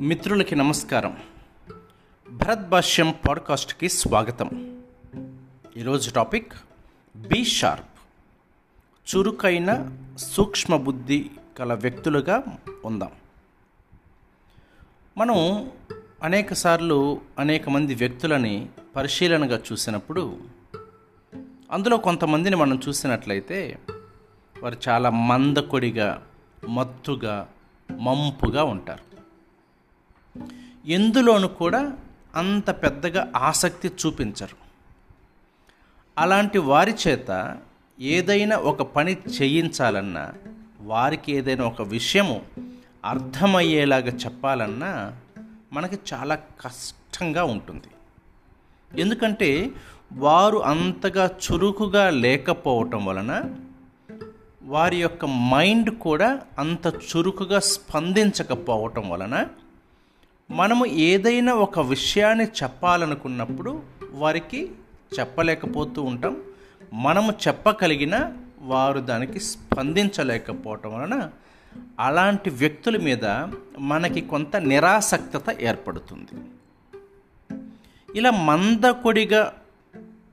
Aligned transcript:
మిత్రులకి 0.00 0.56
నమస్కారం. 0.56 1.16
భరత్ 2.30 2.68
భాష్యం 2.68 3.14
పాడ్కాస్ట్కి 3.28 3.88
స్వాగతం. 3.88 4.78
ఈరోజు 5.76 6.10
టాపిక్ 6.10 6.52
బీ 7.16 7.44
షార్ప్. 7.44 7.84
చురుకైన 9.16 9.98
సూక్ష్మ 10.16 10.76
బుద్ధి 10.76 11.30
గల 11.60 11.74
వ్యక్తులుగా 11.74 12.44
ఉందాం. 12.84 13.10
మనం 15.18 15.70
అనేకసార్లు 16.22 17.20
అనేక 17.38 17.68
మంది 17.68 17.94
వ్యక్తులని 17.94 18.68
పరిశీలనగా 18.96 19.62
చూసినప్పుడు 19.72 20.38
అందులో 21.70 21.96
కొంతమందిని 21.96 22.56
మనం 22.56 22.80
చూసినట్లయితే 22.88 23.78
వారు 24.62 24.76
చాలా 24.88 25.10
మందకొడిగా 25.10 26.26
మత్తుగా 26.68 27.48
మంపుగా 28.00 28.64
ఉంటారు. 28.64 29.09
ఎందులోనూ 30.86 31.48
కూడా 31.48 31.92
అంత 32.34 32.70
పెద్దగా 32.70 33.32
ఆసక్తి 33.36 33.88
చూపించరు. 33.88 34.56
అలాంటి 36.18 36.58
వారి 36.58 36.94
చేత 37.08 37.58
ఏదైనా 38.00 38.56
ఒక 38.56 38.82
పని 38.82 39.16
చేయించాలన్నా 39.42 40.32
వారికి 40.80 41.32
ఏదైనా 41.32 41.64
ఒక 41.64 41.82
విషయము 41.82 42.42
అర్థమయ్యేలాగా 43.04 44.12
చెప్పాలన్నా 44.12 45.16
మనకి 45.72 45.98
చాలా 46.12 46.34
కష్టంగా 46.34 47.44
ఉంటుంది. 47.44 47.90
ఎందుకంటే 49.00 49.70
వారు 50.12 50.58
అంతగా 50.58 51.26
చురుకుగా 51.26 52.10
లేకపోవటం 52.10 53.04
వలన 53.04 53.44
వారి 54.62 54.96
యొక్క 54.96 55.24
మైండ్ 55.24 55.90
కూడా 55.90 56.40
అంత 56.58 56.86
చురుకుగా 56.86 57.60
స్పందించకపోవటం 57.60 59.10
వలన 59.10 59.46
మనము 60.50 60.86
ఏదైనా 60.86 61.54
ఒక 61.54 61.80
విషయాన్ని 61.80 62.44
చెప్పాలనుకున్నప్పుడు 62.44 63.82
వారికి 64.10 64.70
చెప్పలేకపోతూ 65.20 66.02
ఉంటాం. 66.02 66.36
మనము 66.92 67.32
చెప్పగలిగిన 67.48 68.32
వారు 68.62 69.00
దానికి 69.00 69.40
స్పందించలేకపోవటం 69.40 70.94
వలన 70.94 71.30
అలాంటి 72.00 72.50
వ్యక్తుల 72.50 72.96
మీద 72.96 73.24
మనకి 73.78 74.20
కొంత 74.20 74.56
నిరాసక్తత 74.56 75.60
ఏర్పడుతుంది. 75.60 76.44
ఇలా 78.18 78.30
మందకొడిగా 78.30 79.54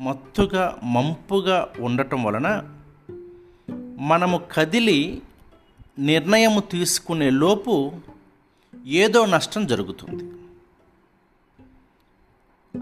మత్తుగా 0.00 0.78
మంపుగా 0.82 1.68
ఉండటం 1.80 2.24
వలన 2.24 2.68
మనము 3.98 4.40
కదిలి 4.52 5.22
నిర్ణయము 5.98 6.60
తీసుకునే 6.60 7.30
లోపు 7.30 7.92
ఏదో 8.86 9.26
నష్టం 9.26 9.66
జరుగుతుంది. 9.66 10.24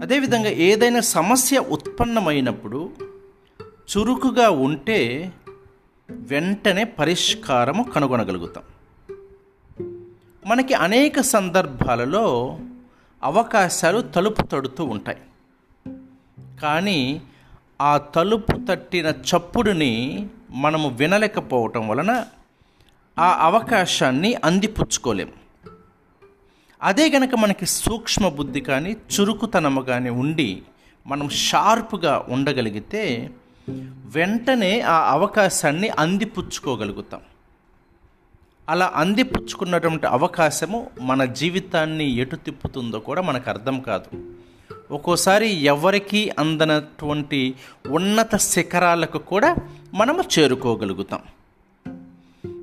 అదేవిధంగా 0.01 0.49
ఏదైనా 0.49 0.99
సమస్య 0.99 1.59
ఉత్పన్నమైనప్పుడు 1.59 2.91
చురుకుగా 3.63 4.49
ఉంటే 4.49 5.31
వెంటనే 6.11 6.83
పరిష్కారము 6.83 7.83
కనుగొనగలుగుతాం. 7.83 8.63
మనకి 10.45 10.73
అనేక 10.73 11.21
సందర్భాలలో 11.21 12.59
అవకాశాలు 13.23 14.01
తలుపు 14.01 14.41
తడుతూ 14.41 14.85
ఉంటాయి. 14.85 15.17
కానీ 16.61 17.21
ఆ 17.81 17.97
తలుపు 17.97 18.65
తట్టిన 18.69 19.05
చప్పుడుని 19.05 20.27
మనము 20.51 20.89
వినలేకపోవటం 20.89 21.87
వలన 21.87 22.25
ఆ 23.19 23.45
అవకాశాన్ని 23.45 24.35
అందిపుచ్చుకోలేం. 24.35 25.31
అదే 26.81 27.09
గనక 27.09 27.35
మనకి 27.35 27.65
సూక్ష్మ 27.65 28.29
బుద్ధి 28.29 28.61
కానీ 28.61 28.91
చురుకుతనము 28.91 29.81
కానీ 29.81 30.09
ఉండి 30.09 30.61
మనం 31.07 31.29
షార్ప్గా 31.29 32.25
ఉండగలిగితే 32.29 33.29
వెంటనే 34.05 34.81
ఆ 34.81 35.11
అవకాశాన్ని 35.11 35.89
అందిపుచ్చుకోగలుగుతాం. 35.89 37.21
అలా 38.69 38.91
అందిపుచ్చుకున్నటువంటి 38.95 40.07
అవకాశము 40.07 40.89
మన 41.01 41.25
జీవితాన్ని 41.25 42.05
ఎటు 42.05 42.35
తిప్పుతుందో 42.35 42.99
కూడా 42.99 43.21
మనకు 43.21 43.49
అర్థం 43.49 43.79
కాదు. 43.79 44.35
ఒక్కోసారి 44.91 45.49
ఎవరికీ 45.49 46.31
అందనటువంటి 46.39 47.55
ఉన్నత 47.87 48.35
శిఖరాలకు 48.35 49.17
కూడా 49.17 49.55
మనము 49.93 50.23
చేరుకోగలుగుతాం. 50.39 51.19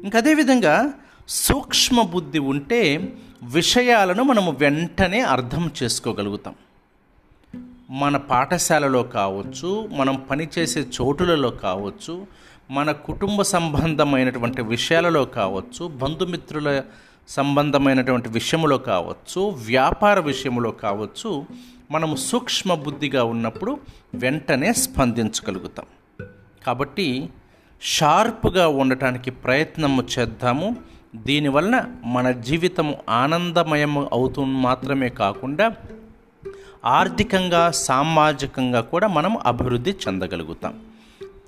ఇంకా 0.04 0.18
అదేవిధంగా 0.18 0.92
సూక్ష్మ 1.28 2.02
బుద్ధి 2.02 2.38
ఉంటే 2.38 3.12
విషయాలను 3.42 4.22
మనము 4.22 4.52
వెంటనే 4.52 5.20
అర్థం 5.20 5.70
చేసుకోగలుగుతాం. 5.82 6.54
మన 7.90 8.16
పాఠశాలలో 8.16 9.02
కావచ్చు 9.02 9.88
మనం 9.92 10.26
పనిచేసే 10.30 10.80
చోటులలో 10.80 11.50
కావచ్చు 11.50 12.26
మన 12.70 12.92
కుటుంబ 12.92 13.42
సంబంధమైనటువంటి 13.42 14.62
విషయాలలో 14.62 15.24
కావచ్చు 15.24 15.88
బంధుమిత్రుల 15.88 16.82
సంబంధమైనటువంటి 17.28 18.28
విషయంలో 18.28 18.78
కావచ్చు 18.78 19.40
వ్యాపార 19.40 20.20
విషయంలో 20.20 20.70
కావచ్చు 20.70 21.46
మనము 21.90 22.16
సూక్ష్మ 22.16 22.74
బుద్ధిగా 22.74 23.24
ఉన్నప్పుడు 23.24 23.80
వెంటనే 24.14 24.72
స్పందించగలుగుతాం. 24.72 25.86
కాబట్టి 26.66 27.28
షార్ప్గా 27.82 28.68
ఉండటానికి 28.68 29.30
ప్రయత్నము 29.30 30.04
చేద్దాము. 30.18 30.76
దీనివలన 31.24 31.84
మన 32.04 32.30
జీవితం 32.30 32.94
ఆనందమయం 33.08 34.08
అవుతూ 34.12 34.44
మాత్రమే 34.44 35.08
కాకుండా 35.08 35.76
ఆర్థికంగా 36.84 37.70
సామాజికంగా 37.70 38.80
కూడా 38.80 39.06
మనం 39.06 39.38
అభివృద్ధి 39.38 39.90
చెందగలుగుతాం. 39.90 40.80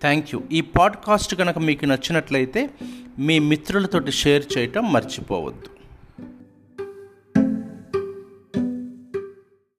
థ్యాంక్ 0.00 0.34
యూ 0.34 0.42
ఈ 0.52 0.60
పాడ్కాస్ట్ 0.60 1.34
కనుక 1.34 1.58
మీకు 1.58 1.84
నచ్చినట్లయితే 1.84 2.70
మీ 3.18 3.38
మిత్రులతోటి 3.38 4.12
షేర్ 4.12 4.58
చేయటం 4.58 4.92
మర్చిపోవద్దు. 4.92 5.77